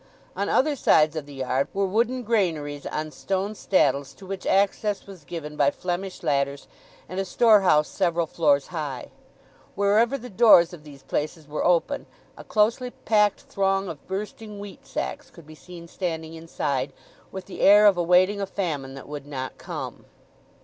[0.35, 5.05] On other sides of the yard were wooden granaries on stone staddles, to which access
[5.05, 6.67] was given by Flemish ladders,
[7.07, 9.11] and a store house several floors high.
[9.75, 14.87] Wherever the doors of these places were open, a closely packed throng of bursting wheat
[14.87, 16.93] sacks could be seen standing inside,
[17.31, 20.05] with the air of awaiting a famine that would not come.